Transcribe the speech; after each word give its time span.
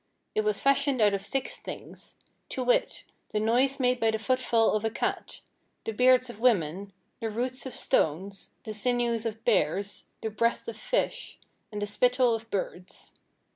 It 0.33 0.41
was 0.41 0.59
fashioned 0.61 0.99
out 0.99 1.13
of 1.13 1.21
six 1.21 1.57
things; 1.57 2.17
to 2.49 2.63
wit, 2.63 3.03
the 3.29 3.39
noise 3.39 3.79
made 3.79 3.99
by 3.99 4.09
the 4.09 4.17
footfall 4.17 4.75
of 4.75 4.83
a 4.83 4.89
cat; 4.89 5.41
the 5.85 5.91
beards 5.91 6.27
of 6.27 6.39
women; 6.39 6.91
the 7.19 7.29
roots 7.29 7.67
of 7.67 7.73
stones; 7.75 8.55
the 8.63 8.73
sinews 8.73 9.27
of 9.27 9.45
bears; 9.45 10.05
the 10.21 10.31
breath 10.31 10.67
of 10.67 10.75
fish; 10.75 11.37
and 11.71 11.83
the 11.83 11.85
spittle 11.85 12.33
of 12.33 12.49
birds. 12.49 13.13